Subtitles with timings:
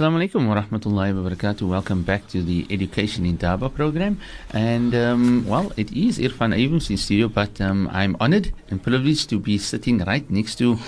[0.00, 1.68] Assalamu alaikum wa rahmatullahi wa barakatuh.
[1.68, 4.18] Welcome back to the Education in Dawah program.
[4.48, 9.28] And, um, well, it is Irfan Ayyub's in studio, but um, I'm honored and privileged
[9.28, 10.78] to be sitting right next to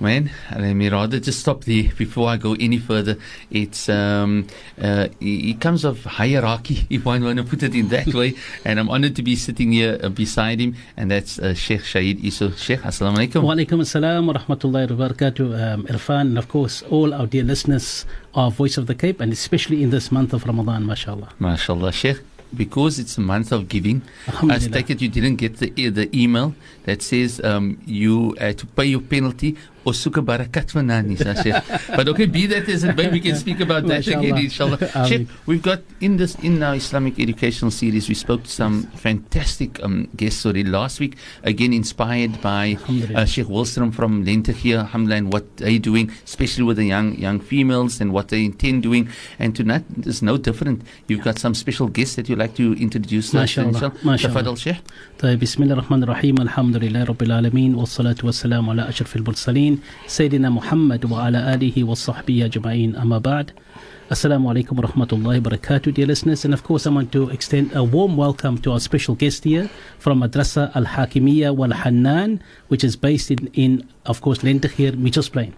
[0.00, 3.18] Man, let me rather just stop there before I go any further.
[3.50, 4.48] It's um,
[4.80, 8.34] uh, it comes of hierarchy, if one want to put it in that way.
[8.64, 12.20] And I'm honored to be sitting here uh, beside him, and that's uh, Sheikh Shahid
[12.20, 12.56] Iso.
[12.56, 13.42] Sheikh, assalamu alaikum.
[13.42, 17.44] Wa alaikum assalam wa rahmatullahi wa barakatuh, um, Irfan, and of course, all our dear
[17.44, 21.32] listeners of Voice of the Cape, and especially in this month of Ramadan, mashallah.
[21.40, 21.92] MashaAllah.
[21.92, 22.18] Sheikh,
[22.56, 24.02] because it's a month of giving,
[24.42, 28.66] I take it you didn't get the, the email that says um, you uh, to
[28.66, 31.62] pay your penalty or suka barakat fanani, Sheikh.
[31.96, 34.78] But okay, be that as it may, we can speak about that again, inshallah.
[35.08, 39.82] Sheikh, we've got in this in our Islamic educational series, we spoke to some fantastic
[39.82, 42.78] um, guests already last week, again inspired by
[43.14, 47.40] uh, Sheikh Wilson from Lentegeur, Hamla, and what they're doing, especially with the young young
[47.40, 49.08] females and what they intend doing.
[49.38, 50.82] And tonight, it's no different.
[51.08, 53.32] You've got some special guests that you'd like to introduce.
[53.34, 53.94] inshallah, Mashallah.
[54.04, 54.56] Mashallah.
[54.56, 54.76] Sheikh.
[55.22, 60.50] طيب بسم الله الرحمن الرحيم الحمد لله رب العالمين والصلاة والسلام على أشرف المرسلين سيدنا
[60.50, 63.50] محمد وعلى آله وصحبه أجمعين أما بعد
[64.10, 66.44] wa rahmatullahi wa barakatuh, dear listeners.
[66.44, 69.70] And of course, I want to extend a warm welcome to our special guest here
[70.00, 71.70] from Madrasa Al Hakimiyya Wal
[72.66, 75.54] which is based in, in of course, Lentegeur, Mitchells Plain.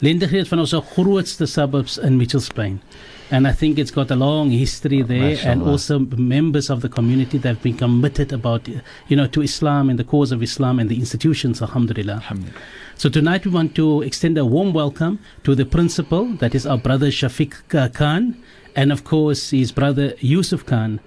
[0.00, 2.80] Lentegeur is van onze grootste suburbs in Mitchells Plain.
[3.28, 6.88] And I think it's got a long history oh, there, and also members of the
[6.88, 10.78] community that have been committed about, you know, to Islam and the cause of Islam
[10.78, 11.60] and the institutions.
[11.60, 12.14] Alhamdulillah.
[12.14, 12.60] Alhamdulillah.
[12.94, 16.78] So tonight we want to extend a warm welcome to the principal, that is our
[16.78, 18.40] brother Shafiq uh, Khan,
[18.76, 21.00] and of course his brother Yusuf Khan.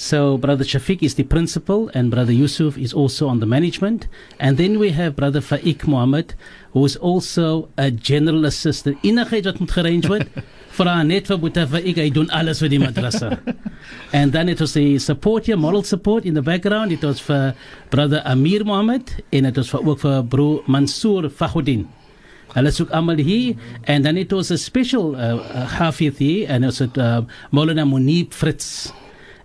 [0.00, 4.06] So Brother Shafiq is the principal, and Brother Yusuf is also on the management.
[4.38, 6.34] And then we have Brother Faik Muhammad,
[6.72, 9.02] who is also a general assistant.
[9.02, 10.28] Enigheid wat moet word,
[10.78, 13.34] vra net vir Boeta Faik, hy doen alles vir die madrasa.
[14.12, 16.92] and then it was the support here, moral support in the background.
[16.92, 17.54] It was for
[17.90, 21.88] Brother Amir Muhammad, and it was for, ook vir Bro Mansour Fakhuddin.
[22.54, 26.64] Hulle soek almal hier and then it was a special uh, uh, hafidh here and
[26.64, 27.20] it was uh,
[27.52, 28.90] Maulana Munib Fritz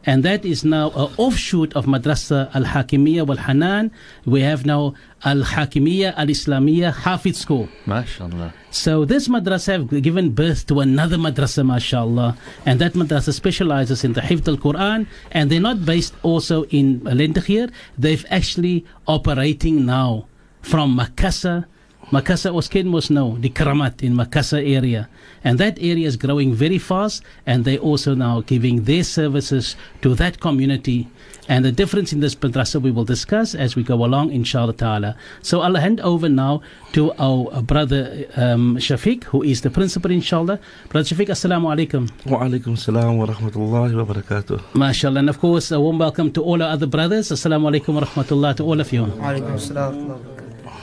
[0.06, 3.92] and that is now an offshoot of Madrasa Al Hakimiyya Wal Hanan.
[4.26, 7.70] We have now Al Hakimiyya Al Islamiyya Hafid School.
[7.86, 8.54] MashaAllah.
[8.72, 14.14] So this madrasa have given birth to another madrasa, mashallah, and that madrasa specializes in
[14.14, 17.72] the Hifd al Quran, and they're not based also in Lentegeur.
[17.98, 20.28] They've actually operating now
[20.62, 21.66] from Makassar.
[22.14, 25.10] Makassar Osken was now the Karamat in Makassar area.
[25.44, 30.14] And that area is growing very fast, and they also now giving their services to
[30.22, 31.08] that community.
[31.50, 35.18] And the difference in this madrasa we will discuss as we go along, inshallah ta'ala.
[35.42, 40.60] So I'll hand over now to our brother um, Shafiq, who is the principal, inshallah.
[40.90, 42.12] Brother Shafiq, assalamu alaikum.
[42.30, 44.60] Wa alaikum salam wa rahmatullahi wa barakatuh.
[44.74, 45.18] MashaAllah.
[45.18, 47.30] And of course, a warm welcome to all our other brothers.
[47.30, 49.06] Assalamu alaikum wa rahmatullah to all of you.
[49.08, 50.33] Alaikum salam.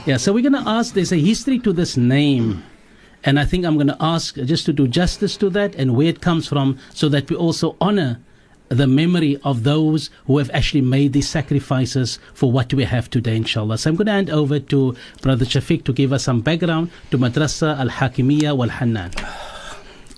[0.05, 2.63] Yeah, so we're going to ask, there's a history to this name.
[3.23, 6.07] And I think I'm going to ask just to do justice to that and where
[6.07, 8.19] it comes from so that we also honor
[8.69, 13.35] the memory of those who have actually made these sacrifices for what we have today,
[13.35, 13.77] inshallah.
[13.77, 17.17] So I'm going to hand over to Brother Shafiq to give us some background to
[17.17, 19.11] Madrasa Al Hakimiyya Wal Hannan.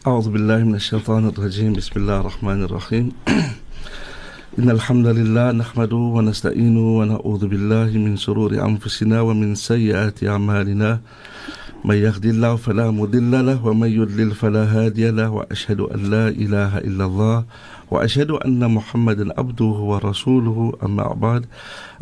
[0.08, 3.12] أعوذ بالله من الشيطان الرجيم بسم الله الرحمن الرحيم
[4.59, 11.01] إن الحمد لله نحمده ونستعينه ونعوذ بالله من شرور أنفسنا ومن سيئات أعمالنا.
[11.85, 16.79] من يهدي الله فلا مضل له ومن يضلل فلا هادي له وأشهد أن لا إله
[16.79, 17.45] إلا الله
[17.91, 21.47] وأشهد أن محمدا عبده ورسوله أما بعد.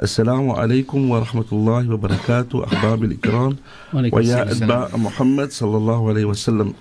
[0.03, 3.57] السلام عليكم ورحمة الله وبركاته أحباب الإكرام.
[3.95, 4.43] ويا.
[4.53, 6.75] أتباع محمد صلى الله عليه وسلم.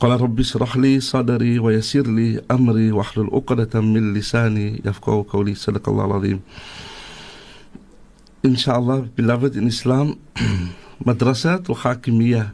[0.00, 5.88] قال ربي اشرح لي صدري ويسر لي أمري واحلل عقدة من لساني يفقهوا قولي صدق
[5.88, 6.40] الله العظيم
[8.44, 10.20] Inshallah, beloved in Islam,
[11.04, 12.52] Madrasa Al Hakimiyah.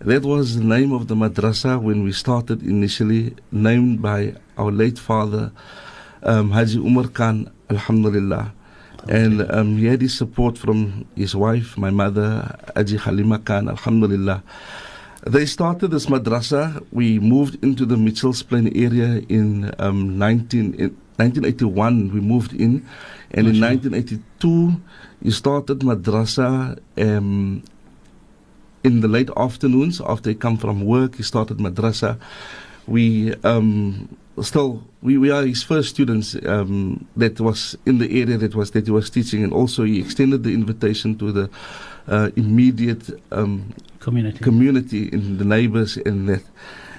[0.00, 4.98] That was the name of the madrasa when we started initially, named by our late
[4.98, 5.52] father,
[6.22, 8.54] um, Haji Umar Khan, Alhamdulillah.
[9.10, 14.42] And um, he had his support from his wife, my mother, Haji Halima Khan, Alhamdulillah.
[15.26, 16.84] They started this madrasa.
[16.92, 22.12] We moved into the Mitchells Plain area in um, 19, in 1981.
[22.12, 22.86] We moved in,
[23.30, 24.80] and in 1982,
[25.22, 27.62] he started madrasa um,
[28.82, 31.16] in the late afternoons after he come from work.
[31.16, 32.18] He started madrasa.
[32.86, 38.36] We um, still we, we are his first students um, that was in the area
[38.38, 41.50] that was that he was teaching, and also he extended the invitation to the
[42.08, 44.38] uh, immediate um, Community.
[44.38, 46.42] community in the neighbors and that.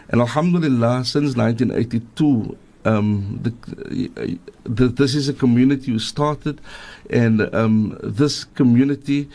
[0.10, 6.60] And Alhamdulillah, since 1982, um, the, the, this is a community who started,
[7.10, 9.30] and um, this community,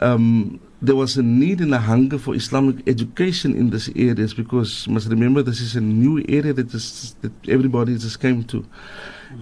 [0.00, 4.86] um, there was a need and a hunger for Islamic education in these areas because
[4.86, 8.64] you must remember this is a new area that, is, that everybody just came to.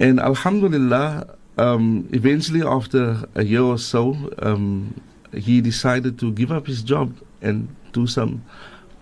[0.01, 5.01] And Alhamdulillah, um, eventually after a year or so, um,
[5.33, 8.45] he decided to give up his job and do some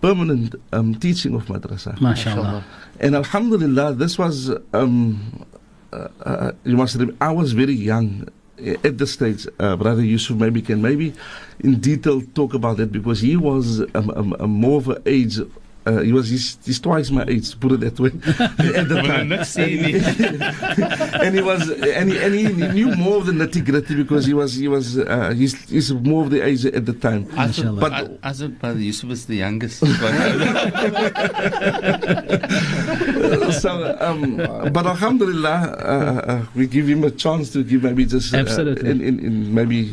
[0.01, 1.97] permanent um, teaching of madrasa.
[1.97, 2.63] MashaAllah.
[2.99, 5.45] And Alhamdulillah, this was, um,
[5.91, 8.27] uh, uh, you must remember, I was very young
[8.59, 9.47] at the stage.
[9.59, 11.13] Uh, Brother Yusuf maybe can maybe
[11.59, 15.39] in detail talk about that because he was a, um, um, more of an age.
[15.87, 18.09] Uh, he was he's, he's twice my age, put it that way.
[18.75, 23.47] at the time, and, and he was and he, and he knew more than the
[23.47, 26.91] nitty because he was he was uh, he's, he's more of the age at the
[26.91, 27.25] time.
[27.37, 29.79] I thought, but I, I thought Brother Yusuf was the youngest.
[33.61, 34.35] so, um,
[34.73, 38.89] but Alhamdulillah, uh, uh, we give him a chance to give maybe just uh, Absolutely.
[38.89, 39.89] in, in, in maybe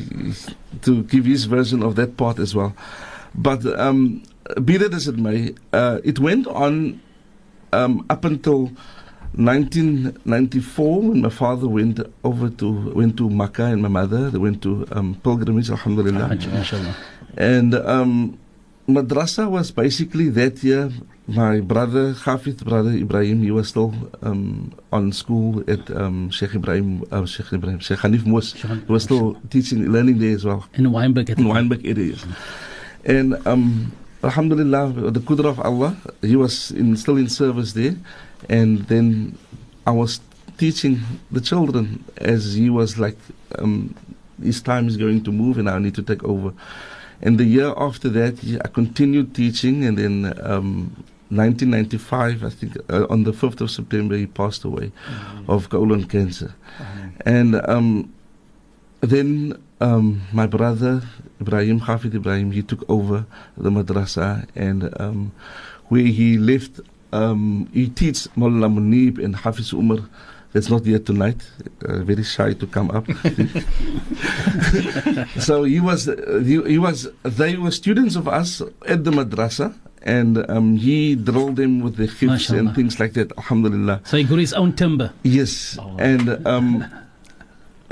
[0.82, 2.74] to give his version of that part as well.
[3.36, 4.24] But um,
[4.64, 7.00] be that as it may, uh, it went on
[7.72, 8.70] um, up until
[9.36, 14.62] 1994 when my father went over to went to Makkah and my mother they went
[14.62, 15.70] to um, pilgrimage.
[15.70, 16.28] Alhamdulillah.
[16.28, 16.46] Hajj,
[17.36, 18.38] And um,
[18.88, 20.90] madrasa was basically that year.
[21.26, 27.02] My brother, Hafid brother Ibrahim, he was still um, on school at um, Sheikh Ibrahim,
[27.10, 28.52] uh, Sheikh Ibrahim, Sheikh Hanif Mus.
[28.52, 31.30] He was still teaching, learning there as well In Wynberg.
[31.30, 31.46] in.
[31.46, 32.26] Wynberg it is
[33.06, 33.92] And um,
[34.24, 37.94] Alhamdulillah, the qudra of Allah, he was in, still in service there.
[38.48, 39.36] And then
[39.86, 40.20] I was
[40.56, 41.00] teaching
[41.30, 43.18] the children as he was like,
[43.58, 43.94] um,
[44.42, 46.52] his time is going to move and I need to take over.
[47.22, 49.84] And the year after that, he- I continued teaching.
[49.84, 50.90] And then um,
[51.28, 54.90] 1995, I think uh, on the 5th of September, he passed away
[55.48, 56.54] of colon cancer.
[57.26, 58.12] And um,
[59.00, 60.04] then um,
[60.40, 60.94] my brother
[61.42, 63.18] Ibrahim Hafid Ibrahim he took over
[63.64, 64.28] the madrasa
[64.66, 65.18] and um,
[65.90, 66.74] where he left
[67.12, 70.00] um, he teach Mullah Munib and Hafiz Umar.
[70.52, 71.40] That's not here tonight.
[71.84, 73.04] Uh, very shy to come up.
[75.40, 79.74] So he was uh, he, he was they were students of us at the madrasa
[80.02, 83.32] and um, he drilled them with the hifz and things like that.
[83.38, 84.00] Alhamdulillah.
[84.04, 85.12] So he grew his own timber.
[85.22, 85.96] Yes, Oh.
[85.98, 86.84] and um,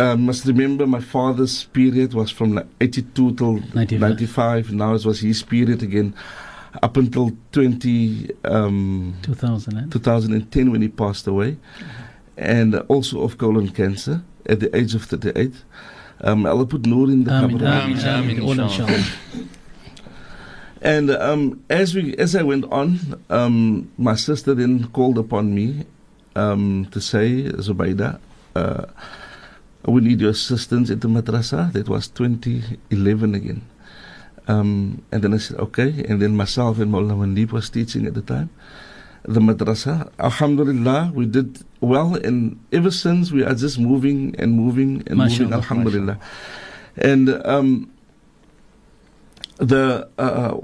[0.03, 4.01] I must remember my father's period was from like 82 till 95.
[4.01, 4.73] 95.
[4.73, 6.15] Now it was his period again,
[6.83, 9.79] up until 20, um, 2000.
[9.79, 9.83] eh?
[9.91, 11.57] 2010 when he passed away,
[12.37, 15.53] and also of colon cancer at the age of 38.
[16.25, 17.83] Um, Allah put Noor in the Ameen, qabr.
[17.85, 18.31] ameen, Ameen, ameen.
[18.31, 18.93] ameen, All inshallah.
[18.93, 19.47] inshallah.
[20.81, 22.99] And um, as we as I went on,
[23.31, 25.85] um, my sister then called upon me
[26.35, 28.19] um, to say, Zubaida,
[28.57, 28.87] uh,
[29.85, 31.73] we need your assistance at the madrasa.
[31.73, 33.63] That was 2011 again.
[34.49, 36.05] Um, and then I said, okay.
[36.09, 38.51] And then myself and Mullah Munib was teaching at the time.
[39.25, 42.17] The madrasa, Alhamdulillah, we did well.
[42.17, 46.19] And ever since, we are just moving and moving and moving, Alhamdulillah.
[46.97, 47.93] And um,
[49.59, 50.59] the uh,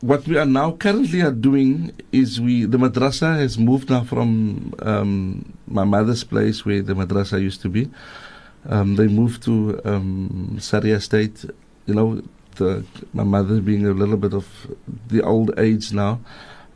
[0.00, 4.74] what we are now currently are doing is we the madrasa has moved now from
[4.80, 7.90] um, my mother's place where the madrasa used to be.
[8.68, 11.44] Um, they moved to um, Saria State.
[11.86, 12.22] You know,
[12.56, 12.84] the,
[13.14, 14.46] my mother being a little bit of
[15.08, 16.20] the old age now,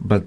[0.00, 0.25] but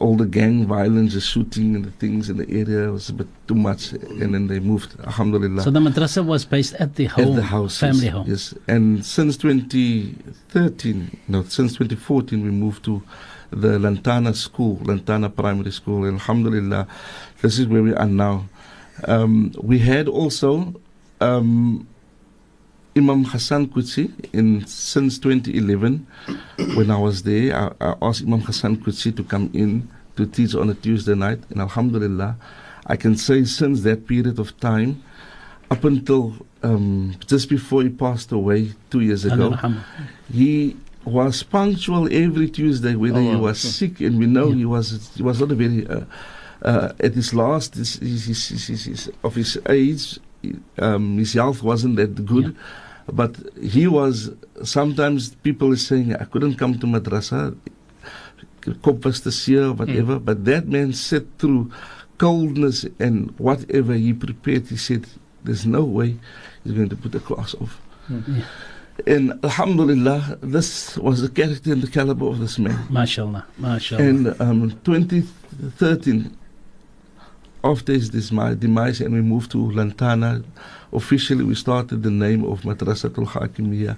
[0.00, 3.26] all the gang violence, the shooting and the things in the area was a bit
[3.46, 4.98] too much, and then they moved.
[5.00, 5.62] Alhamdulillah.
[5.62, 8.26] So the madrasa was based at the home, At the house, family yes, home.
[8.26, 13.02] Yes, and since 2013, no, since 2014, we moved to
[13.50, 16.04] the Lantana School, Lantana Primary School.
[16.04, 16.86] And Alhamdulillah,
[17.42, 18.46] this is where we are now.
[19.06, 20.80] Um, we had also
[21.20, 21.86] um,
[22.96, 26.06] Imam Hassan Qudsi in since 2011.
[26.76, 30.54] when I was there, I, I asked Imam Hassan Qudsi to come in to teach
[30.54, 32.36] on a Tuesday night, and Alhamdulillah,
[32.86, 35.02] I can say since that period of time,
[35.70, 39.56] up until um, just before he passed away two years ago,
[40.32, 43.72] he was punctual every Tuesday, whether he Oh, was okay.
[43.88, 44.54] sick, and we know Yeah.
[44.54, 46.02] he was he was not a very uh,
[46.62, 50.18] uh, at his last his, his, his, of his age,
[50.78, 52.56] um, his health wasn't that good.
[53.12, 54.30] But he was
[54.62, 57.56] sometimes people are saying I couldn't come to madrasa,
[58.62, 60.18] kop was te seer, whatever.
[60.18, 61.70] But that man sat through
[62.18, 65.06] coldness and whatever he prepared, he said,
[65.42, 66.16] there's no way
[66.62, 67.80] he's going to put the class off.
[68.08, 68.40] Mm-hmm.
[69.06, 72.86] And Alhamdulillah, this was the character and the caliber of this man.
[72.88, 73.44] MashaAllah.
[73.60, 73.98] MashaAllah.
[73.98, 76.36] And um, 2013,
[77.64, 80.44] after his demise, and we moved to Lantana,
[80.92, 83.96] officially we started the name of Madrasatul Hakimiyya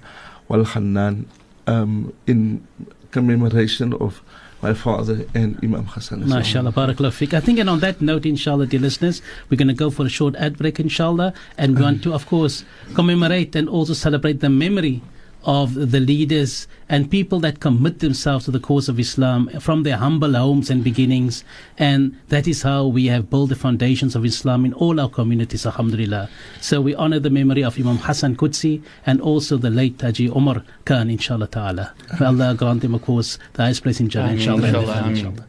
[0.49, 1.29] Wal Hannan
[1.67, 2.67] um, in
[3.11, 4.23] commemoration of
[4.63, 6.23] my father and Imam Hassan.
[6.23, 7.35] MashaAllah, barakallah fiqh.
[7.35, 9.21] I think, and on that note, inshallah, dear listeners,
[9.51, 12.27] we're going to go for a short ad break, inshallah, and we want to, of
[12.27, 15.03] course, commemorate and also celebrate the memory
[15.47, 19.97] of the leaders and people that commit themselves to the cause of Islam from their
[19.97, 21.45] humble homes and beginnings.
[21.79, 25.65] And that is how we have built the foundations of Islam in all our communities,
[25.65, 26.29] alhamdulillah.
[26.61, 30.65] So we honor the memory of Imam Hassan Qudsi and also the late Haji Omar
[30.85, 31.95] Khan, inshallah ta'ala.
[32.21, 34.67] May Allah grant him, of course, the highest place in Jannah, inshallah.
[34.67, 35.47] Inshallah, inshallah.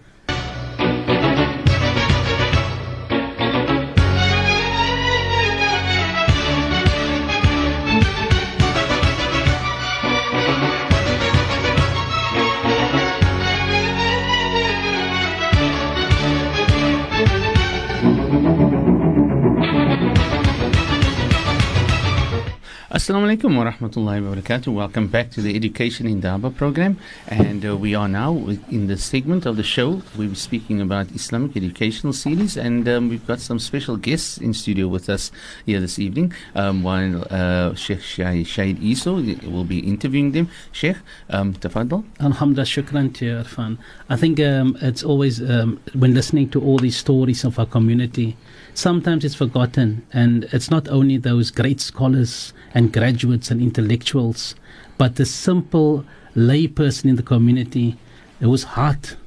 [23.08, 24.68] Assalamu alaikum wa rahmatullahi wa barakatuh.
[24.74, 26.98] Welcome back to the Education in Dawah program.
[27.30, 28.36] And uh, we are now
[28.70, 30.02] in the segment of the show.
[30.18, 32.58] We're speaking about Islamic educational series.
[32.58, 35.32] And um, we've got some special guests in studio with us
[35.66, 36.34] here this evening.
[36.54, 40.50] Um, while uh, Sheikh Shahid Iso will be interviewing them.
[40.74, 40.98] Sheikh,
[41.30, 41.56] um.
[41.64, 43.78] Alhamdulillah, shukran to Irfan.
[44.10, 48.36] I think um, it's always, um, when listening to all these stories of our community,
[48.78, 50.06] sometimes it's forgotten.
[50.14, 54.56] And it's not only those great scholars and graduates and intellectuals,
[54.98, 56.06] but the simple
[56.36, 57.98] layperson in the community
[58.40, 59.18] whose heart,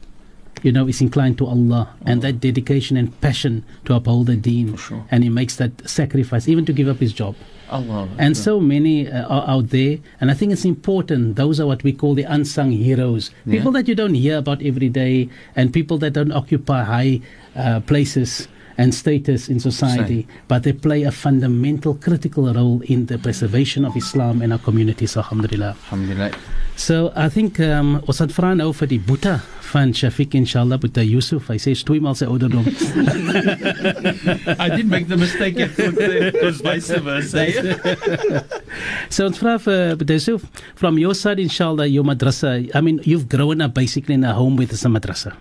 [0.62, 4.76] you know, is inclined to Allah and that dedication and passion to uphold the deen.
[4.76, 5.04] sure.
[5.10, 7.34] And he makes that sacrifice, even to give up his job.
[7.70, 8.08] Allah.
[8.18, 11.36] And so many uh, are out there, and I think it's important.
[11.36, 13.30] Those are what we call the unsung heroes.
[13.46, 13.58] Yeah.
[13.58, 17.20] People that you don't hear about every day, and people that don't occupy high
[17.54, 18.48] uh, places
[18.80, 23.94] and status in society, but they play a fundamental, critical role in the preservation of
[23.94, 25.76] Islam in our communities, alhamdulillah.
[25.84, 26.32] Alhamdulillah.
[26.76, 29.34] So I think um, ons het vra nou vir die boeta
[29.68, 31.50] van Shafiq inshallah boeta Yusuf.
[31.52, 32.64] Hy sê tweemaal sy ouderdom.
[34.64, 35.60] I did make the mistake.
[35.60, 37.44] It was vice versa.
[39.12, 43.28] So ons vra vir boeta Yusuf, from your side inshallah your madrasa, I mean you've
[43.28, 45.36] grown up basically in a home with a madrasa.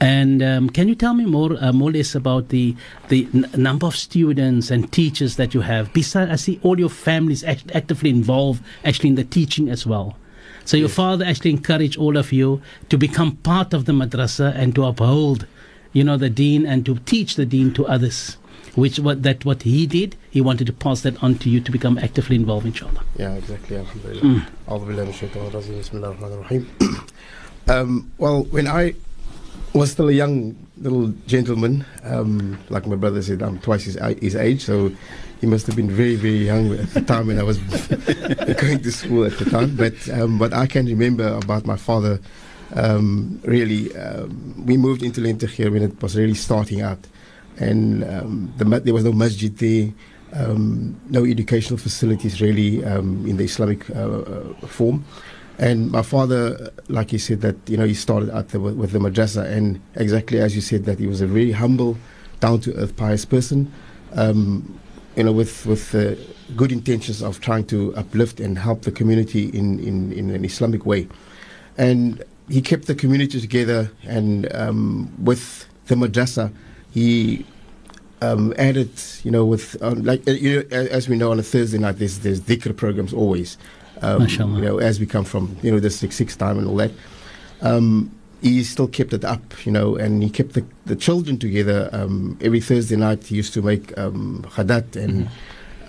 [0.00, 2.74] And um, can you tell me more, uh, more or less about the
[3.08, 5.92] the n- number of students and teachers that you have?
[5.92, 10.16] Besides, I see all your families act- actively involved actually in the teaching as well.
[10.64, 10.80] So yes.
[10.80, 14.84] your father actually encouraged all of you to become part of the madrasa and to
[14.84, 15.46] uphold,
[15.92, 18.38] you know, the dean and to teach the dean to others.
[18.76, 21.72] Which what that what he did, he wanted to pass that on to you to
[21.72, 23.04] become actively involved, inshallah.
[23.18, 23.76] Yeah, exactly.
[23.76, 24.22] Alhamdulillah.
[24.22, 24.46] Mm.
[27.68, 28.94] Um, well, when I
[29.72, 34.34] was still a young little gentleman, um, like my brother said, I'm twice his, his
[34.34, 34.90] age, so
[35.40, 37.58] he must have been very, very young at the time when I was
[38.60, 39.76] going to school at the time.
[39.76, 42.20] But um, what I can remember about my father,
[42.74, 46.98] um, really, um, we moved into Lentegeur when it was really starting out.
[47.58, 49.92] And um, the, there was no masjid there,
[50.32, 55.04] um, no educational facilities really in the Islamic uh, uh, form.
[55.60, 59.44] And my father, like you said, that you know he started out with the madrasa,
[59.44, 61.98] and exactly as you said, that he was a very humble,
[62.40, 63.70] down-to-earth, pious person.
[64.14, 64.80] Um,
[65.16, 66.14] you know, with with uh,
[66.56, 70.86] good intentions of trying to uplift and help the community in, in, in an Islamic
[70.86, 71.06] way,
[71.76, 73.90] and he kept the community together.
[74.04, 76.54] And um, with the madrasa,
[76.90, 77.44] he
[78.22, 78.90] um, added,
[79.24, 81.98] you know, with um, like uh, you know, as we know on a Thursday night,
[81.98, 83.58] there's there's dhikr programs always.
[84.02, 86.76] Um, you know, as we come from you know the six six time and all
[86.76, 86.92] that.
[87.62, 88.10] Um,
[88.42, 91.90] he still kept it up, you know, and he kept the, the children together.
[91.92, 95.28] Um, every Thursday night, he used to make um, khadat, and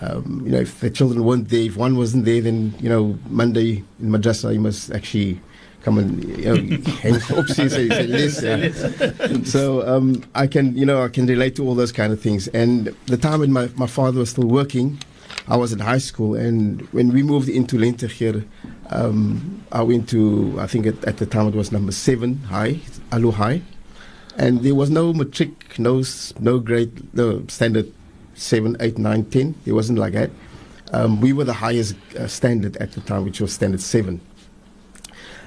[0.01, 3.17] um, you know, if the children weren't there, if one wasn't there, then you know,
[3.29, 5.39] Monday in madrasa, you must actually
[5.83, 6.53] come and you know,
[7.03, 9.49] and oopsie, say, less.
[9.49, 12.47] so um, I can, you know, I can relate to all those kind of things.
[12.49, 14.99] And the time when my, my father was still working,
[15.47, 18.45] I was in high school, and when we moved into Lentegeur,
[18.89, 22.79] um, I went to, I think at, at the time it was number seven high,
[23.11, 23.61] Aloe High,
[24.37, 26.03] and there was no matric, no
[26.39, 27.91] no grade, no standard
[28.33, 29.55] seven, eight, nine, ten.
[29.65, 30.31] There wasn't like that.
[30.93, 34.21] Um, we were the highest uh, standard at the time, which was standard seven,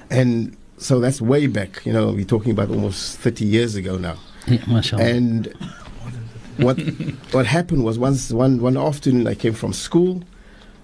[0.09, 1.85] and so that's way back.
[1.85, 4.17] You know, we're talking about almost thirty years ago now.
[4.47, 5.03] Yeah, mashallah.
[5.03, 5.53] And
[6.57, 6.79] what
[7.31, 10.23] what happened was once one one afternoon I came from school,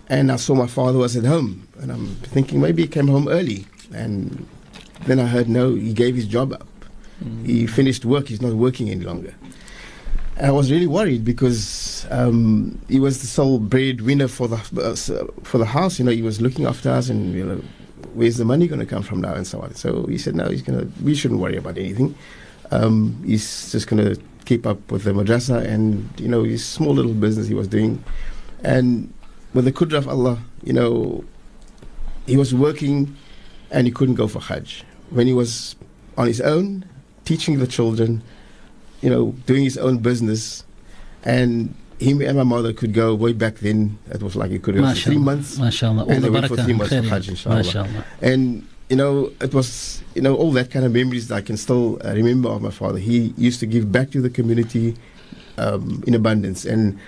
[0.07, 3.27] and I saw my father was at home, and I'm thinking maybe he came home
[3.27, 4.45] early, and
[5.05, 6.67] then I heard no, he gave his job up.
[7.45, 8.29] He finished work.
[8.29, 9.35] He's not working any longer.
[10.37, 15.41] And I was really worried because um, he was the sole breadwinner for the uh,
[15.43, 15.99] for the house.
[15.99, 17.61] You know, he was looking after us, and you know,
[18.13, 19.75] where's the money going to come from now, and so on.
[19.75, 21.03] So he said, no, he's going to.
[21.03, 22.15] We shouldn't worry about anything.
[22.71, 24.19] Um, he's just going to
[24.51, 25.85] keep up with the madrasa and
[26.19, 28.03] you know his small little business he was doing,
[28.65, 29.13] and
[29.53, 31.23] with the kudra of Allah, you know,
[32.25, 33.15] he was working,
[33.71, 35.75] and he couldn't go for Hajj when he was
[36.17, 36.83] on his own,
[37.23, 38.21] teaching the children,
[39.01, 40.65] you know, doing his own business,
[41.23, 43.97] and him and my mother could go way back then.
[44.13, 46.05] It was like he could go for three months, mashallah.
[46.11, 47.85] And the they went for three months for Hajj, inshallah.
[48.21, 51.55] And you know, it was you know all that kind of memories that I can
[51.55, 52.99] still uh, remember of my father.
[52.99, 54.97] He used to give back to the community
[55.57, 56.65] um, in abundance.
[56.65, 56.99] And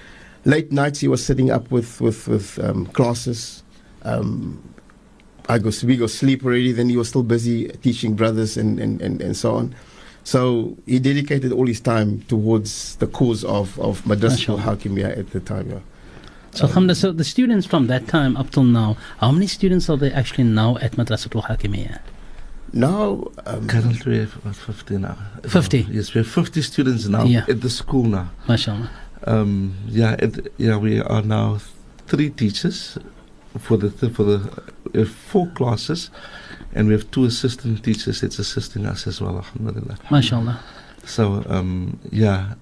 [0.46, 3.63] late nights he was sitting up with with with um, classes.
[4.04, 4.63] Um,
[5.50, 6.72] I go we go sleep already.
[6.72, 9.75] Then he was still busy teaching brothers and and, and, and so on.
[10.24, 14.62] So he dedicated all his time towards the cause of of Madrasa Mashallah.
[14.62, 15.70] Hakimiyya at the time.
[15.70, 15.80] Yeah.
[16.53, 19.98] So, alhamdulillah, so the students from that time up till now, how many students are
[19.98, 22.00] there actually now at Madrasatul Hakimiyya?
[22.74, 25.17] Now, um, Currently, we have about 50 now.
[25.48, 25.88] 50?
[25.91, 27.45] Yes, we have 50 students now Yeah.
[27.50, 28.29] at the school now.
[28.48, 28.89] Mashallah.
[29.25, 31.60] Um, yeah, it, yeah, we are now
[32.07, 32.98] three teachers
[33.60, 36.10] for the for the we four classes,
[36.75, 39.38] and we have two assistant teachers that's assisting us as well.
[39.38, 39.98] Alhamdulillah.
[40.12, 40.60] Mashallah.
[41.05, 42.55] So um, yeah,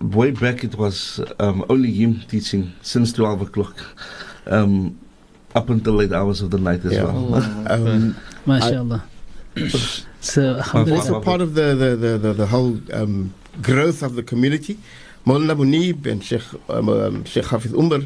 [0.00, 3.76] way back it was um, only him teaching since twelve o'clock,
[4.46, 4.98] um,
[5.54, 7.04] up until late hours of the night as Yeah.
[7.04, 7.34] well.
[7.72, 9.04] um, Mashallah.
[10.20, 11.00] so, alhamdulillah.
[11.00, 14.78] also part of the the, the, the, the whole um, growth of the community.
[15.26, 18.00] Maulana Munib and Sheikh um, um, Sheikh Hafiz Umar,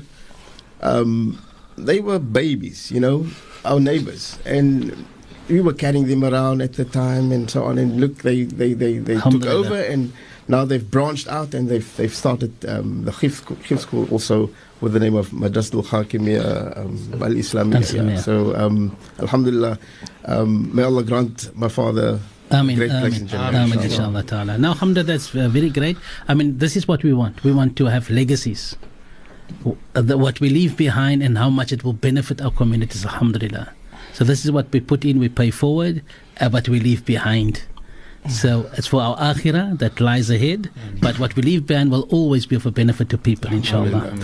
[0.83, 1.43] um,
[1.77, 3.27] they were babies, you know,
[3.65, 5.05] our neighbors, and
[5.49, 7.79] we were carrying them around at the time and so on.
[7.79, 10.13] And look, they they they, they took over, and
[10.49, 14.51] now they've branched out and they've they've started um, the Hifz school, Hifz school also
[14.81, 18.19] with the name of Madrasatul Hakimiyya um, Al Islamiyya.
[18.21, 19.79] So um, Alhamdulillah,
[20.25, 23.85] um, may Allah grant my father Ameen, great place ameen, in Jannah, inshallah.
[23.85, 24.59] inshallah ta'ala.
[24.59, 25.99] Now, alhamdulillah, that's uh, very great.
[26.29, 27.45] I mean, this is what we want.
[27.45, 28.75] We want to have legacies.
[29.67, 33.69] Uh, the- What we leave behind and how much it will benefit our communities, alhamdulillah.
[34.15, 36.03] So this is what we put in, we pay forward,
[36.41, 37.63] uh, but we leave behind.
[38.29, 42.47] So it's for our akhirah that lies ahead, but what we leave behind will always
[42.47, 44.15] be of a benefit to people, inshallah.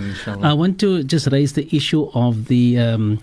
[0.42, 3.18] I want to just raise the issue of the um,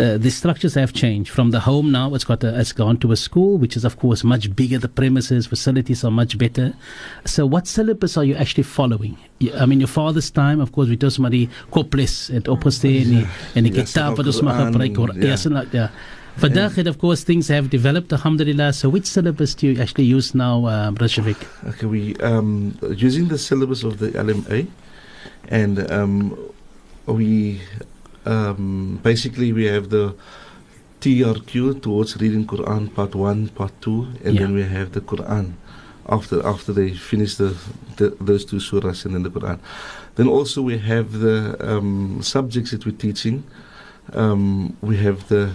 [0.00, 2.14] uh, the structures have changed from the home now.
[2.14, 4.78] It's got a, it's gone to a school, which is of course much bigger.
[4.78, 6.74] The premises, facilities are much better.
[7.24, 9.16] So, what syllabus are you actually following?
[9.54, 13.66] I mean, your father's time, of course, we do somebody koples at opposite and and
[13.66, 15.08] the Yes, kitab wat ons mag gebruik or
[15.72, 15.90] yeah.
[16.40, 16.88] And yeah.
[16.88, 18.72] Of course, things have developed, alhamdulillah.
[18.72, 21.36] So, which syllabus do you actually use now, uh, Brother Shafiq?
[21.68, 24.66] Okay, we um, using the syllabus of the LMA,
[25.48, 26.36] and um,
[27.06, 27.60] we
[28.24, 30.14] um, basically we have the
[31.00, 35.54] TRQ towards reading Quran part one, part two, and then we have the Quran
[36.08, 37.56] after after they finish the,
[37.96, 39.58] the those two surahs and then the Quran.
[40.14, 43.44] Then also we have the um, subjects that we're teaching.
[44.14, 45.52] Um, we have the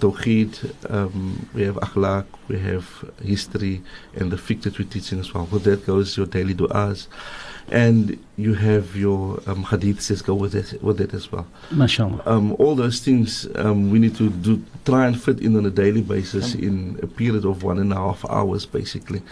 [0.00, 3.82] Tawheed, um, we have Akhlaq, we have history,
[4.14, 5.48] and the fiqh that we're teaching as well.
[5.50, 7.08] With that goes your daily du'as,
[7.70, 11.46] and you have your um, hadiths that go with it, with it as well.
[11.70, 12.26] MashaAllah.
[12.26, 15.70] Um, all those things um, we need to do, try and fit in on a
[15.70, 19.22] daily basis in a period of one and a half hours, basically.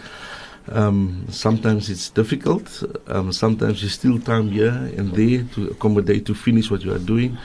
[0.71, 2.83] Um, sometimes it's difficult.
[3.07, 6.99] Um, sometimes you still time here and there to accommodate to finish what you are
[6.99, 7.37] doing.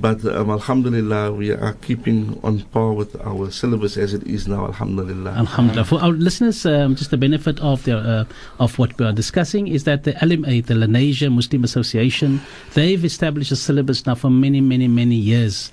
[0.00, 4.66] But um, Alhamdulillah, we are keeping on par with our syllabus as it is now.
[4.66, 5.32] Alhamdulillah.
[5.32, 5.84] Alhamdulillah.
[5.84, 8.24] For our listeners, um, just the benefit of uh,
[8.58, 12.40] of what we are discussing is that the LMA, the Lenasia Muslim Association,
[12.74, 15.72] they've established a syllabus now for many, many, many years.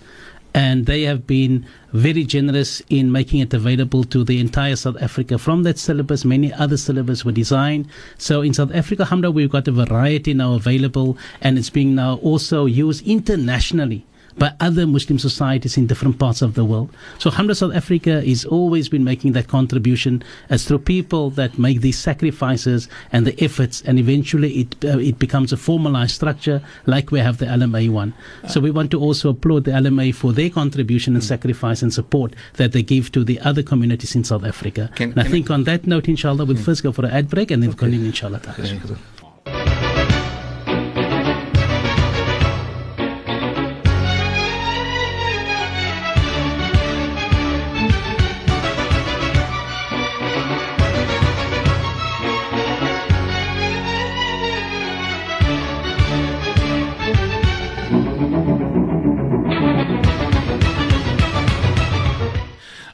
[0.51, 5.37] And they have been very generous in making it available to the entire South Africa.
[5.37, 7.87] From that syllabus, many other syllabus were designed.
[8.17, 12.15] So in South Africa, Hamda, we've got a variety now available, and it's being now
[12.15, 14.05] also used internationally
[14.39, 16.89] by other Muslim societies in different parts of the world.
[17.19, 21.81] So Alhamdulillah South Africa has always been making that contribution as through people that make
[21.81, 27.11] these sacrifices and the efforts and eventually it uh, it becomes a formalized structure like
[27.11, 28.13] we have the LMA one.
[28.47, 32.33] So we want to also applaud the LMA for their contribution and sacrifice and support
[32.55, 34.89] that they give to the other communities in South Africa.
[34.95, 37.51] Can- and I think on that note, inshallah, we'll first go for an ad break
[37.51, 38.39] and then continue, inshallah.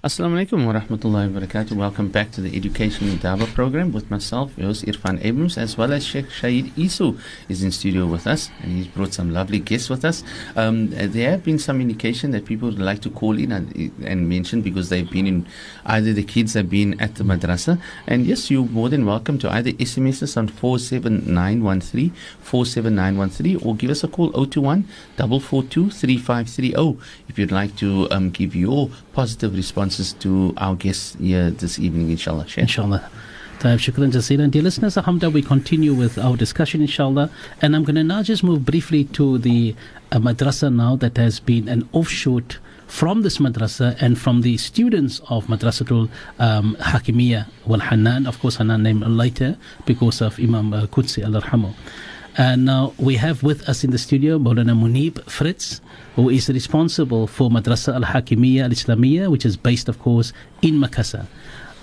[0.05, 1.71] Assalamu alaikum wa rahmatullahi wa barakatuh.
[1.71, 5.79] Welcome back to the Education and Dawah program with myself, your host Irfan Abrams, as
[5.79, 9.57] well as Sheikh Shahid Isu is in studio with us, and he's brought some lovely
[9.57, 10.23] guests with us.
[10.55, 13.91] Um, uh, there have been some indication that people would like to call in and,
[14.05, 15.47] and mention because they've been in,
[15.87, 19.49] either the kids have been at the madrasa, and yes, you're more than welcome to
[19.49, 24.83] either SMS us on 47913, 47913, or give us a call 021
[25.17, 29.55] 442 3530 if you'd like to um, give your positive
[29.99, 32.47] responses to our guests here this evening, inshallah.
[32.47, 32.63] Sheikh.
[32.63, 33.09] Inshallah.
[33.59, 34.51] Taib shukran jazeelan.
[34.51, 37.29] Dear listeners, alhamdulillah, we continue with our discussion, inshallah.
[37.61, 39.75] And I'm going to now just move briefly to the
[40.11, 45.19] uh, madrasa now that has been an offshoot from this madrasa and from the students
[45.29, 48.27] of Madrasatul um, Hakimiyya wal Hanan.
[48.27, 51.73] Of course, Hanan named later because of Imam uh, Qudsi al Arhamu.
[52.37, 55.79] And now we have with us in the studio Maulana Munib Fritz,
[56.17, 60.75] who is responsible for Madrasa Al Hakimiyya Al Islamiyya, which is based, of course, in
[60.75, 61.27] Makassar.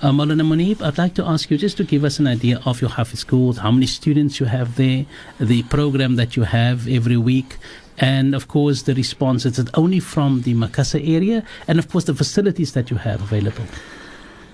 [0.02, 2.82] Uh, Maulana Munib, I'd like to ask you just to give us an idea of
[2.82, 5.06] your Hafiz schools, how many students you have there,
[5.40, 7.56] the program that you have every week,
[7.96, 9.46] and of course the response.
[9.46, 11.44] Is only from the Makassar area?
[11.66, 13.64] And of course the facilities that you have available.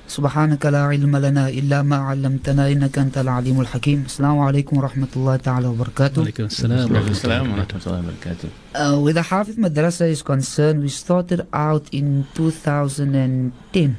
[0.09, 5.37] سبحانك لا علم لنا إلا ما علمتنا إنك أنت العليم الحكيم السلام عليكم ورحمة الله
[5.37, 8.49] تعالى وبركاته rahmatullahi wa alaikum wa barakatuh.
[8.75, 13.97] uh, With the Hafiz Madrasa is concerned we started out in 2010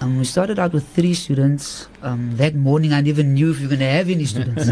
[0.00, 3.64] um, we started out with three students um, that morning I never knew if we
[3.66, 4.70] were going to have any students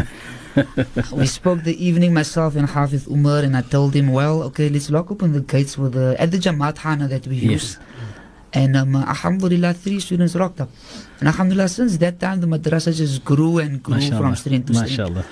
[1.11, 4.89] we spoke the evening myself and Hafiz Umar and I told him well okay let's
[4.89, 7.51] lock open the gates with the, at the Jamaat Hana that we Yes.
[7.51, 7.69] use
[8.53, 10.69] And um, alhamdulillah, three students rocked up.
[11.19, 14.37] And alhamdulillah, since that time, the madrasa just grew and grew from MashaAllah.
[14.37, 14.93] strength to strength.
[14.93, 15.25] MashaAllah.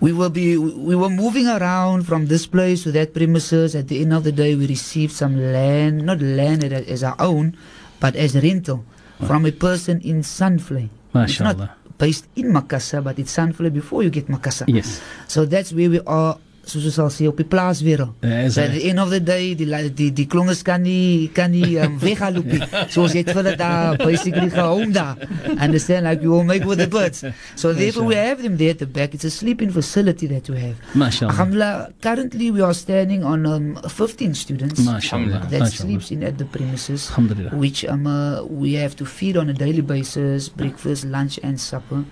[0.00, 3.74] We will be, we were moving around from this place to that premises.
[3.76, 7.14] At the end of the day, we received some land, not land as as our
[7.22, 7.56] own,
[8.00, 8.84] but as rental
[9.22, 10.90] from a person in Sunflay.
[11.14, 14.66] It's not based in Makassar, but it's Sunflay before you get Makassar.
[14.66, 15.00] Yes.
[15.28, 16.36] So that's where we are,
[16.70, 18.02] soos ons sal sê, op die plaas weer.
[18.22, 21.50] As So at the end of the day, die die die klonges kan nie kan
[21.50, 22.60] nie um, weghaloop nie.
[22.90, 25.16] So ons het vir hulle daar basically gehome daar.
[25.60, 27.24] Understand like you will make with the birds.
[27.56, 29.14] So therefore we have them there at the back.
[29.14, 30.76] It's a sleeping facility that we have.
[30.94, 31.30] MashaAllah.
[31.30, 35.50] Alhamdulillah, currently we are standing on um, 15 students MashaAllah.
[35.50, 35.70] that MashaAllah.
[35.70, 37.56] sleeps in at the premises Alhamdulillah.
[37.56, 42.04] which um, uh, we have to feed on a daily basis, breakfast, lunch, and supper.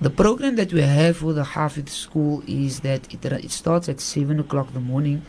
[0.00, 4.00] The program that we have for the Hafid school is that it, it starts at
[4.00, 5.22] 7 o'clock in the morning.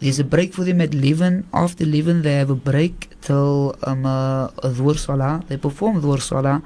[0.00, 1.48] There's a break for them at 11.
[1.52, 5.42] After 11, they have a break till um, uh, Dhuhr Salah.
[5.48, 6.62] They perform Dhuhr Salah.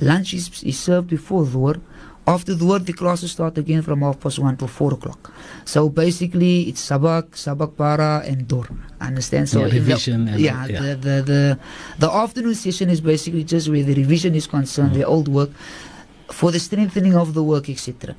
[0.00, 1.80] Lunch is, is served before Dhuhr.
[2.26, 5.32] After Dhuhr, the classes start again from half past 1 till 4 o'clock.
[5.64, 8.66] So basically, it's Sabak, Sabak Para, and Dur.
[9.00, 9.48] Understand?
[9.48, 10.80] So Yeah, the- revision and- yeah, yeah.
[10.80, 11.58] The, the, the,
[12.00, 15.50] the afternoon session is basically just where the revision is concerned, the old work,
[16.38, 18.14] for the strengthening of the work, etc.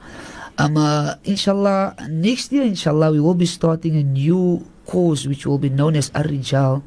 [0.60, 5.62] Um, uh, inshallah, next year, inshallah, we will be starting a new course which will
[5.62, 6.84] be known as Ar-Rijal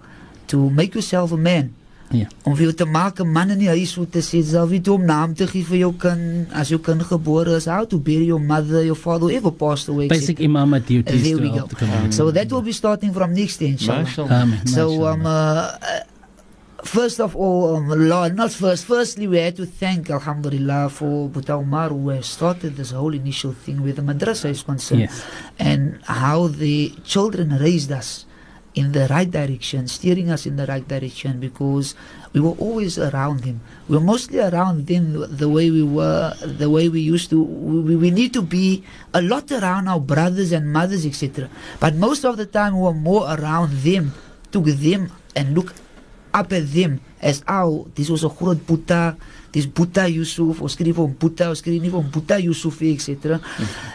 [0.52, 1.72] to make yourself a man.
[2.12, 2.26] Ja.
[2.44, 4.86] Om vir jou te maak 'n man in die huis hoe te sê, self weet
[4.86, 7.96] hoe om naam te gee vir jou kind as jou kind gebore is, how to
[7.98, 10.08] bury your mother, your father, whoever passed away.
[10.12, 10.44] Basic etc.
[10.44, 11.64] imam duties There to we go.
[11.66, 12.12] the community.
[12.12, 14.04] So that will be starting from next year, inshallah.
[14.04, 14.42] MashaAllah.
[14.42, 14.66] Amen.
[14.66, 15.72] So, um, uh,
[16.82, 18.84] first of all, um, Lord, not first.
[18.84, 23.52] Firstly, we had to thank Alhamdulillah for Buta Umar who has started this whole initial
[23.52, 25.24] thing with the madrasa is concerned, yes.
[25.58, 28.26] and how the children raised us
[28.74, 31.94] in the right direction, steering us in the right direction because
[32.32, 33.60] we were always around them.
[33.88, 37.42] We were mostly around them the way we were, the way we used to.
[37.42, 41.50] We, we need to be a lot around our brothers and mothers, etc.
[41.80, 44.14] But most of the time, we were more around them,
[44.50, 45.74] took them and look
[46.34, 49.16] up at them as oh, this was a groot Boeta,
[49.52, 52.96] dis Boeta Yusuf, ons skryf hom Boeta, ons skryf nie vir hom Boeta Yusuf nie,
[52.98, 53.38] etc.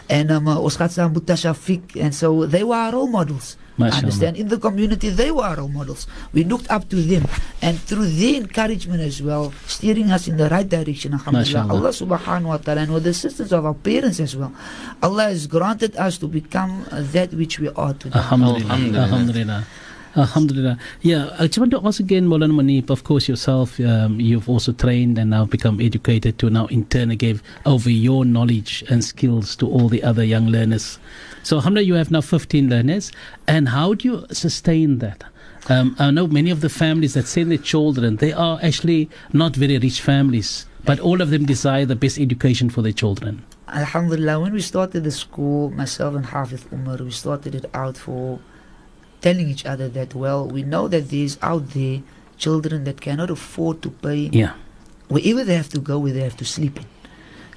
[0.08, 3.56] And um, uh, ons gaan saam Boeta Shafiq and so they were our role models.
[3.78, 4.10] Mashallah.
[4.10, 4.36] Understand?
[4.36, 6.08] In the community, they were our role models.
[6.32, 7.28] We looked up to them,
[7.62, 11.14] and through their encouragement as well, steering us in the right direction.
[11.14, 11.68] Alhamdulillah.
[11.68, 11.74] Mashallah.
[11.78, 14.50] Allah subhanahu wa ta'ala, and with the assistance of our parents as well,
[15.02, 18.18] Allah has granted us to become uh, that which we are today.
[18.18, 18.66] Alhamdulillah.
[18.66, 19.04] Alhamdulillah.
[19.04, 19.60] Alhamdulillah.
[20.18, 20.78] Alhamdulillah.
[21.00, 24.72] Yeah, I just want to ask again, Molana Munib, of course, yourself, um, you've also
[24.72, 29.54] trained and now become educated to now in turn give over your knowledge and skills
[29.56, 30.98] to all the other young learners.
[31.44, 33.12] So, Alhamdulillah, you have now 15 learners.
[33.46, 35.22] And how do you sustain that?
[35.68, 39.54] Um, I know many of the families that send their children, they are actually not
[39.54, 43.44] very rich families, but all of them desire the best education for their children.
[43.68, 48.40] Alhamdulillah, when we started the school, myself and Hafiz Umar, we started it out for
[49.20, 52.00] telling each other that, well, we know that there's out there
[52.36, 54.52] children that cannot afford to pay Yeah.
[55.08, 56.86] wherever they have to go, where they have to sleep in.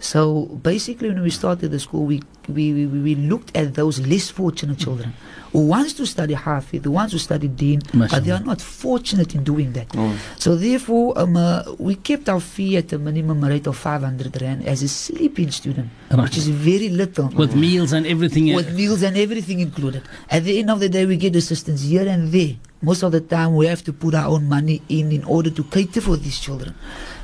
[0.02, 4.32] So basically, when we started the school, we, we, we, we looked at those less
[4.32, 5.14] fortunate children
[5.52, 9.36] who wants to study Hafiz, who wants to study Deen, but they are not fortunate
[9.36, 9.88] in doing that.
[9.96, 10.18] Oh.
[10.40, 14.66] So therefore, um, uh, we kept our fee at a minimum rate of 500 rand
[14.68, 16.24] as a sleeping student, Right.
[16.24, 17.28] which is very little.
[17.28, 18.56] With meals and everything.
[18.56, 20.02] with meals and everything included.
[20.32, 22.56] At the end of the day, we get assistance here and there.
[22.82, 25.64] Most of the time, we have to put our own money in in order to
[25.66, 26.74] cater for these children.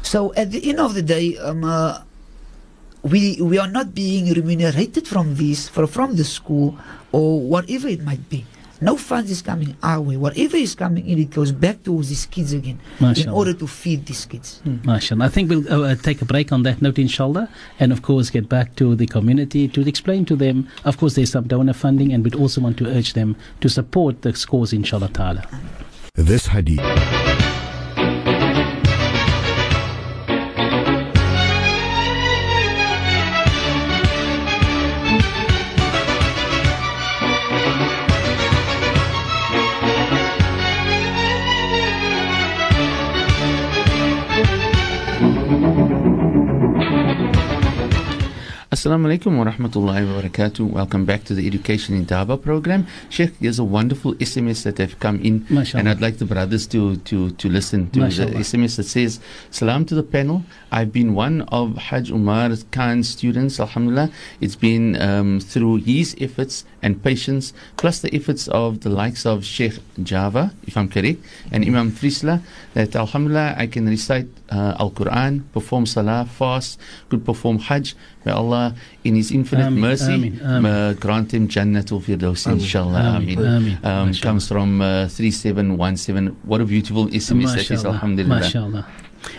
[0.03, 1.99] So at the end of the day, um, uh,
[3.03, 6.77] we we are not being remunerated from this, from, from the school
[7.11, 8.45] or whatever it might be.
[8.79, 10.17] No funds is coming our way.
[10.17, 14.05] Whatever is coming in, it goes back to these kids again in order to feed
[14.05, 14.61] these kids.
[14.65, 15.25] MashaAllah.
[15.25, 18.29] I think we'll uh, uh, take a break on that note, inshallah, and of course
[18.29, 20.67] get back to the community to explain to them.
[20.85, 24.21] Of course, there's some donor funding, and we'd also want to urge them to support
[24.21, 25.43] the cause, inshallah ta'ala.
[26.13, 26.79] This hadith
[48.77, 50.69] Assalamu alaikum wa rahmatullahi wa barakatuh.
[50.69, 52.85] Welcome back to the Education in Dawah program.
[53.09, 55.79] Sheikh, there's a wonderful SMS that have come in, Mashallah.
[55.79, 58.29] and I'd like the brothers to, to, to listen to Mashallah.
[58.33, 60.43] the SMS that says, Salam to the panel.
[60.71, 64.11] I've been one of Hajj Umar Khan's students, Alhamdulillah.
[64.41, 69.43] It's been um, through his efforts and patience, plus the efforts of the likes of
[69.43, 71.19] Sheikh Java, if I'm correct,
[71.51, 72.43] and Imam Frisla,
[72.75, 77.95] that Alhamdulillah I can recite uh, Al Quran, perform Salah, fast, could perform Hajj.
[78.23, 78.66] May Allah,
[79.03, 83.17] in His infinite mercy, uh, grant him Jannatul Firdaus, inshallah.
[83.17, 83.79] Ameen.
[83.83, 86.37] Um, comes from uh, 3717.
[86.43, 87.85] What a beautiful SMS that is.
[87.85, 88.39] Alhamdulillah.
[88.39, 88.87] Mashallah.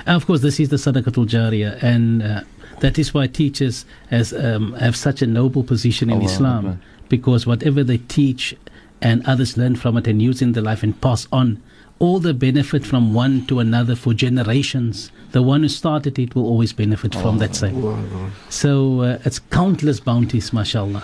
[0.07, 2.41] And of course, this is the Sadaqatul Jariyah, and uh,
[2.81, 6.79] that is why teachers has, um, have such a noble position in Allahu Islam, Akbar.
[7.09, 8.55] because whatever they teach
[9.01, 11.63] and others learn from it and use in their life and pass on,
[11.99, 15.11] all the benefit from one to another for generations.
[15.33, 17.77] The one who started it will always benefit from that same.
[17.85, 21.03] Allah, So uh, it's countless bounties, mashallah.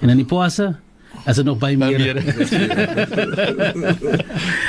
[0.00, 0.76] En in die puasa,
[1.24, 2.20] as dit nog by meer.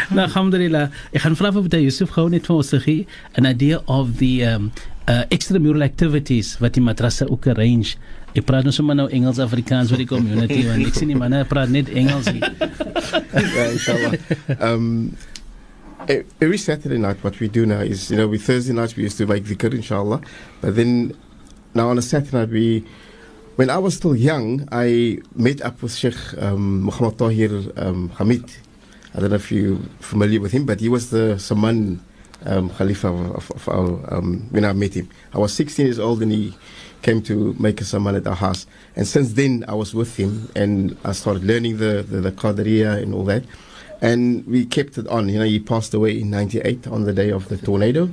[0.09, 0.87] nou, alhamdulillah.
[1.11, 3.05] Ek gaan vra vir Yusuf gou net vir ons gee
[3.37, 4.71] an idea of the um,
[5.07, 7.95] uh, extramural activities wat die madrasa ook arrange.
[8.37, 11.43] Ek praat nou sommer nou Engels Afrikaans vir die community want ek sien die manne
[11.49, 14.13] praat net Engels yeah, inshallah.
[14.59, 15.36] um, e-
[16.07, 19.17] every Saturday night, what we do now is, you know, we Thursday nights we used
[19.17, 20.21] to make dhikr, inshallah.
[20.61, 21.17] But then
[21.73, 22.85] now on a Saturday night, we,
[23.55, 28.49] when I was still young, I met up with Sheikh um, Muhammad Tahir um, Hamid.
[29.15, 32.03] I don't know if you're familiar with him, but he was the Saman
[32.45, 35.09] um, Khalifa of, of our, um, when I met him.
[35.33, 36.55] I was 16 years old and he
[37.01, 38.67] came to make a Saman at our house.
[38.95, 43.13] And since then, I was with him and I started learning the, the, the and
[43.13, 43.43] all that.
[44.01, 45.29] And we kept it on.
[45.29, 48.09] You know, he passed away in 98 on the day of the tornado.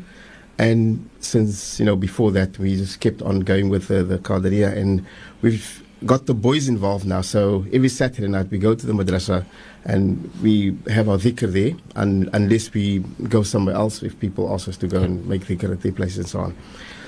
[0.58, 4.72] And since, you know, before that, we just kept on going with the, the.
[4.76, 5.04] And
[5.42, 7.20] we've got the boys involved now.
[7.22, 9.44] So every Saturday night, we go to the madrasa
[9.84, 11.72] and we have our dhikr there.
[11.96, 15.72] And unless we go somewhere else, if people ask us to go and make dhikr
[15.72, 16.56] at their place and so on.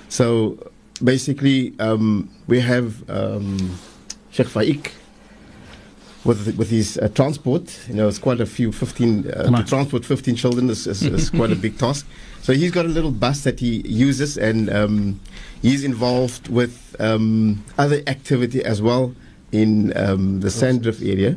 [0.08, 0.58] So
[1.02, 3.78] basically, um, we have um,
[4.30, 4.92] Sheikh Faik
[6.26, 7.78] with with his uh, transport.
[7.88, 8.72] You know, it's quite a few.
[8.72, 12.06] Fifteen uh, to transport fifteen children is, is, is quite a big task.
[12.42, 15.20] So he's got a little bus that he uses, and um,
[15.62, 19.14] he's involved with um, other activity as well
[19.52, 21.36] in um, the Sandrift area.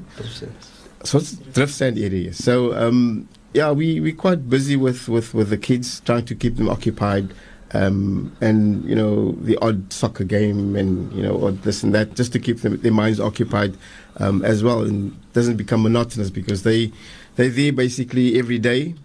[1.03, 2.33] So it's drift sand area.
[2.33, 6.57] So um, yeah, we we quite busy with, with, with the kids, trying to keep
[6.57, 7.33] them occupied.
[7.71, 12.15] Um, and you know the odd soccer game and you know or this and that
[12.15, 13.77] just to keep them, their minds occupied
[14.17, 16.91] um, as well and doesn't become monotonous because they
[17.35, 18.95] they're there basically every day.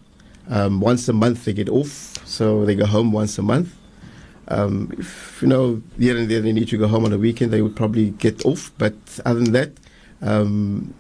[0.49, 3.75] Um, once a month they get off, so they go home once a month.
[4.49, 7.51] Um, if you know here and there they need to go home on a weekend,
[7.51, 8.71] they would probably get off.
[8.77, 9.73] But other than that,
[10.21, 10.95] um,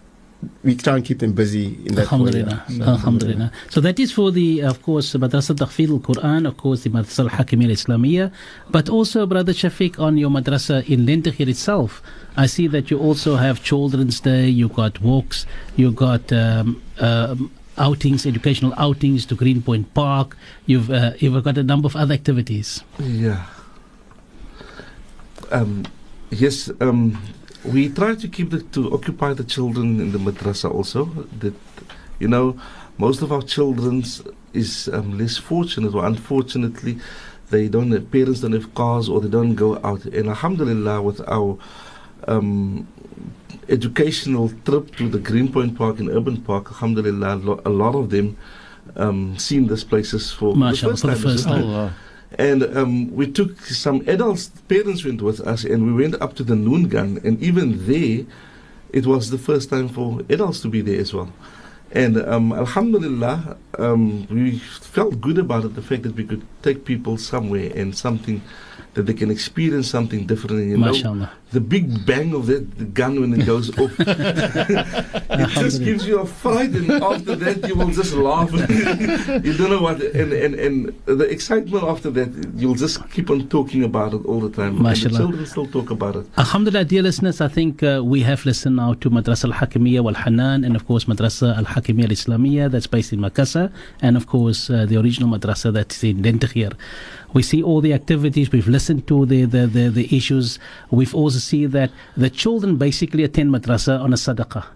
[0.63, 2.65] we try and keep them busy in that Alhamdulillah.
[2.69, 2.81] way.
[2.81, 3.53] Alhamdulillah.
[3.71, 7.71] So that is for the, of course, Madrasa Tahfidh al-Quran, of course, the Madrasa al-Hakimiyya
[7.71, 8.33] al-Islamiyya,
[8.71, 12.03] but also, Brother Shafiq, on your madrasa in Lentegeur itself,
[12.37, 17.51] I see that you also have Children's Day, you got walks, you got um, um,
[17.79, 22.83] outings, educational outings to Greenpoint Park, you've, uh, you've got a number of other activities.
[22.99, 23.45] Yeah.
[25.51, 25.85] Um,
[26.31, 27.23] yes, um,
[27.65, 31.07] we try to keep the, to occupy the children in the madrasa also.
[31.41, 31.55] That
[32.19, 32.59] you know,
[32.99, 34.05] most of our children
[34.53, 36.99] is um, less fortunate or unfortunately
[37.51, 40.05] they don't have parents don't have cars or they don't go out.
[40.07, 41.59] And alhamdulillah, with our
[42.27, 42.87] um,
[43.69, 48.37] educational trip to the Greenpoint Park and Urban Park, alhamdulillah, lo- a lot of them
[48.97, 51.65] um, seen these places for the first time.
[51.65, 51.91] Oh, wow.
[52.39, 56.45] And um, we took some adults, parents went with us, and we went up to
[56.45, 57.21] the noon gun.
[57.25, 58.27] And even there,
[58.93, 61.33] it was the first time for adults to be there as well.
[61.93, 66.85] And um, Alhamdulillah, um, we felt good about it, the fact that we could take
[66.85, 68.43] people somewhere and something
[68.95, 70.61] that they can experience something different.
[70.61, 75.49] And, you know, the big bang of that the gun when it goes off, it
[75.51, 78.51] just gives you a fright, and after that you will just laugh.
[79.47, 80.75] you don't know what, and, and and
[81.07, 84.75] the excitement after that, you'll just keep on talking about it all the time.
[84.75, 85.13] And Mashallah.
[85.13, 86.27] the children still talk about it.
[86.37, 90.15] Alhamdulillah, dear listeners, I think uh, we have listened now to Madrasa Al Hakimiyya Wal
[90.15, 93.71] Hanan and, of course, Madrasa Al Hakimiyya Al Islamiyya that's based in Macassar,
[94.03, 96.75] and, of course, uh, the original madrasa that's in Lentegeur.
[97.33, 100.59] We see all the activities, we've listened to the, the, the, the issues.
[100.91, 104.67] We've also seen that the children basically attend madrasa on a sadaqah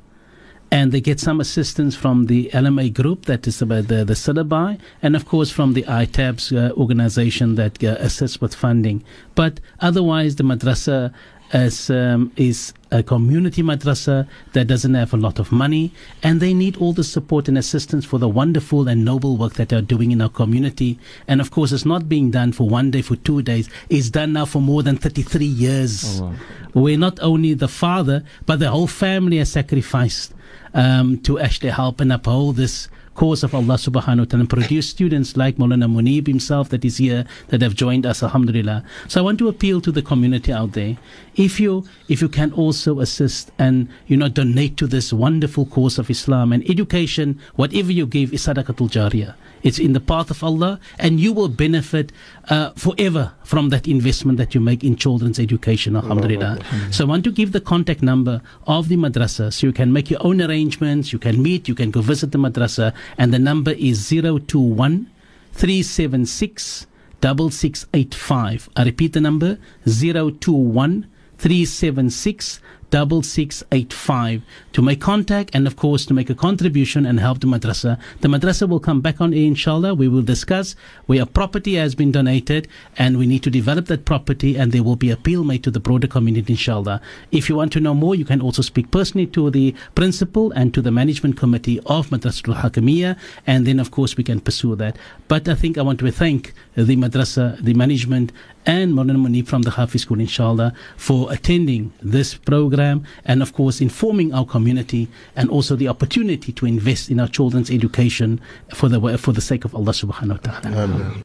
[0.71, 4.79] and they get some assistance from the LMA group that is about the, the syllabi,
[5.03, 9.03] and of course from the ITABS uh, organization that uh, assists with funding.
[9.35, 11.13] But otherwise, the madrasa
[11.53, 16.55] is, um, is a community madrasa that doesn't have a lot of money, and they
[16.55, 20.11] need all the support and assistance for the wonderful and noble work that they're doing
[20.11, 20.99] in our community.
[21.27, 23.69] And of course, it's not being done for one day, for two days.
[23.89, 26.21] It's done now for more than 33 years
[26.73, 30.35] where not only the father but the whole family has sacrificed
[30.75, 34.89] um, to actually help and uphold this cause of Allah subhanahu wa ta'ala and produce
[34.89, 38.85] students like Maulana Munib himself that is here that have joined us alhamdulillah.
[39.09, 40.97] So I want to appeal to the community out there.
[41.35, 45.99] If you if you can also assist and you know donate to this wonderful cause
[45.99, 49.35] of Islam and education whatever you give is sadaqatul jariyah.
[49.65, 52.13] It's in the path of Allah and you will benefit
[52.49, 56.59] uh, forever from that investment that you make in children's education alhamdulillah.
[56.93, 60.09] So I want to give the contact number of the madrasa so you can make
[60.09, 63.73] your own arrangements you can meet you can go visit the madrasa and the number
[63.73, 65.11] is 021
[65.53, 66.87] 376
[67.21, 71.07] 6685 I repeat the number 021
[71.39, 77.47] 376 6685 to make contact and of course to make a contribution and help the
[77.47, 77.99] madrasa.
[78.21, 79.95] The madrasa will come back on inshallah.
[79.95, 80.75] We will discuss
[81.07, 84.97] where property has been donated and we need to develop that property and there will
[84.97, 87.01] be appeal made to the broader community inshallah.
[87.31, 90.73] If you want to know more you can also speak personally to the principal and
[90.75, 94.97] to the management committee of Madrasatul Hakimiyya and then of course we can pursue that.
[95.29, 98.33] But I think I want to thank the madrasa, the management
[98.69, 102.35] and Maulana Munib from the Hifz School, inshallah, for attending this
[102.79, 107.29] program and, of course, informing our community and also the opportunity to invest in our
[107.29, 108.41] children's education
[108.75, 110.85] for the, for the sake of Allah subhanahu wa ta'ala.
[110.85, 111.23] Amen.